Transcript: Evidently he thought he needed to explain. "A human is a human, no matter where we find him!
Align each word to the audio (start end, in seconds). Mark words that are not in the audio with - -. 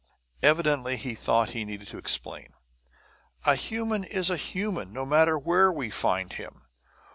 Evidently 0.41 0.97
he 0.97 1.13
thought 1.13 1.49
he 1.51 1.63
needed 1.63 1.87
to 1.87 1.99
explain. 1.99 2.47
"A 3.45 3.53
human 3.53 4.03
is 4.03 4.31
a 4.31 4.35
human, 4.35 4.91
no 4.91 5.05
matter 5.05 5.37
where 5.37 5.71
we 5.71 5.91
find 5.91 6.33
him! 6.33 6.55